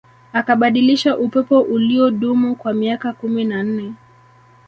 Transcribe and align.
Akabadilisha 0.33 1.17
upepo 1.17 1.61
uliodumu 1.61 2.55
kwa 2.55 2.73
miaka 2.73 3.13
kumi 3.13 3.45
na 3.45 3.63
nne 3.63 3.93